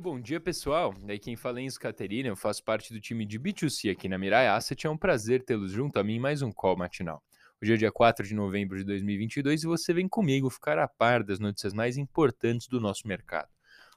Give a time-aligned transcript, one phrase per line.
[0.00, 0.94] bom dia, pessoal.
[1.02, 4.16] Daí quem fala é Enzo Caterina, eu faço parte do time de B2C aqui na
[4.16, 4.86] Mirai Asset.
[4.86, 7.22] É um prazer tê-los junto a mim em mais um call matinal.
[7.62, 11.22] Hoje é dia 4 de novembro de 2022 e você vem comigo ficar a par
[11.22, 13.48] das notícias mais importantes do nosso mercado.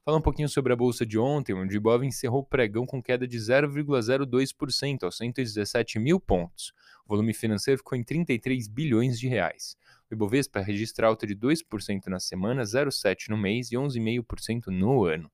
[0.04, 3.02] Falar um pouquinho sobre a bolsa de ontem, onde o Ibov encerrou o pregão com
[3.02, 6.74] queda de 0,02% aos 117 mil pontos.
[7.06, 9.78] O volume financeiro ficou em 33 bilhões de reais.
[10.12, 15.32] O Ibovespa registra alta de 2% na semana, 0,7% no mês e 11,5% no ano.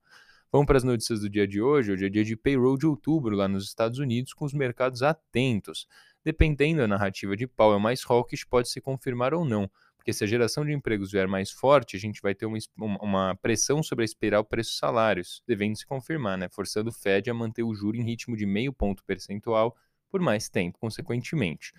[0.54, 1.90] Vamos para as notícias do dia de hoje.
[1.90, 5.88] Hoje é dia de payroll de outubro lá nos Estados Unidos, com os mercados atentos.
[6.24, 10.28] Dependendo da narrativa de Powell mais hawkish, pode se confirmar ou não, porque se a
[10.28, 14.06] geração de empregos vier mais forte, a gente vai ter uma, uma pressão sobre a
[14.06, 16.48] espiral preços-salários, devendo se confirmar, né?
[16.48, 19.76] forçando o Fed a manter o juro em ritmo de meio ponto percentual
[20.08, 21.72] por mais tempo, consequentemente.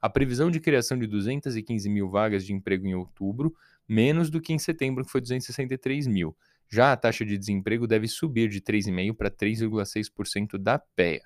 [0.00, 3.54] A previsão de criação de 215 mil vagas de emprego em outubro,
[3.86, 6.34] menos do que em setembro, que foi 263 mil.
[6.72, 11.20] Já a taxa de desemprego deve subir de 3,5% para 3,6% da PEA.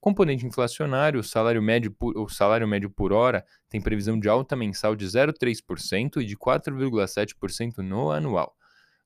[0.00, 4.54] Componente inflacionário, o salário, médio por, o salário médio por hora tem previsão de alta
[4.54, 8.56] mensal de 0,3% e de 4,7% no anual.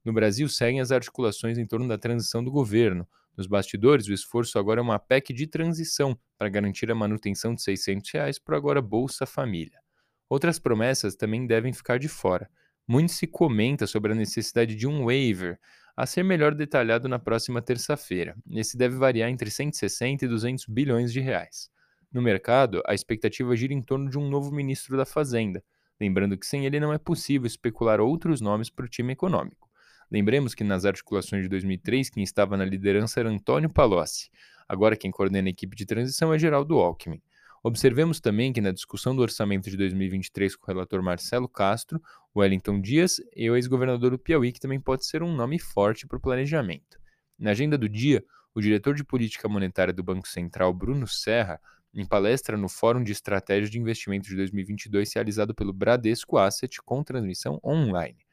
[0.04, 3.08] No Brasil, seguem as articulações em torno da transição do governo.
[3.34, 7.62] Nos bastidores, o esforço agora é uma PEC de transição para garantir a manutenção de
[7.62, 9.80] 600 reais por agora Bolsa Família.
[10.28, 12.50] Outras promessas também devem ficar de fora.
[12.86, 15.58] Muito se comenta sobre a necessidade de um waiver
[15.96, 18.36] a ser melhor detalhado na próxima terça-feira.
[18.50, 21.70] Esse deve variar entre 160 e 200 bilhões de reais.
[22.12, 25.64] No mercado, a expectativa gira em torno de um novo ministro da Fazenda,
[25.98, 29.68] lembrando que sem ele não é possível especular outros nomes para o time econômico.
[30.10, 34.30] Lembremos que nas articulações de 2003, quem estava na liderança era Antônio Palocci.
[34.68, 37.20] Agora quem coordena a equipe de transição é Geraldo Alckmin.
[37.66, 42.00] Observemos também que na discussão do orçamento de 2023 com o relator Marcelo Castro,
[42.36, 46.16] Wellington Dias e o ex-governador do Piauí, que também pode ser um nome forte para
[46.16, 46.96] o planejamento.
[47.36, 48.22] Na agenda do dia,
[48.54, 51.60] o diretor de política monetária do Banco Central, Bruno Serra,
[51.92, 57.02] em palestra no Fórum de Estratégia de Investimento de 2022, realizado pelo Bradesco Asset, com
[57.02, 58.24] transmissão online.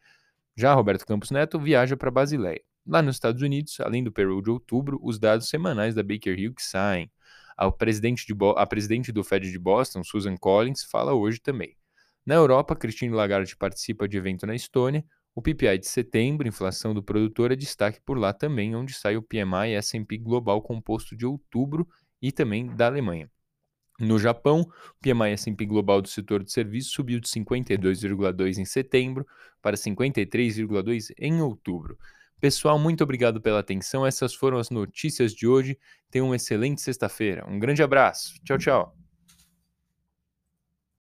[0.56, 2.62] Já Roberto Campos Neto viaja para Basileia.
[2.85, 6.69] Lá nos Estados Unidos, além do payroll de outubro, os dados semanais da Baker Hughes
[6.69, 7.09] saem.
[7.58, 11.75] A presidente, de a presidente do Fed de Boston, Susan Collins, fala hoje também.
[12.25, 15.06] Na Europa, Christine Lagarde participa de evento na Estônia.
[15.36, 19.22] O PPI de setembro, inflação do produtor, é destaque por lá também, onde sai o
[19.22, 21.88] PMI S&P Global composto de outubro
[22.22, 23.30] e também da Alemanha.
[24.00, 29.25] No Japão, o PMI S&P Global do setor de serviços subiu de 52,2 em setembro
[29.62, 31.97] para 53,2 em outubro.
[32.44, 34.06] Pessoal, muito obrigado pela atenção.
[34.06, 35.80] Essas foram as notícias de hoje.
[36.12, 37.46] Tenham uma excelente sexta-feira.
[37.48, 38.34] Um grande abraço.
[38.44, 39.03] Tchau, tchau.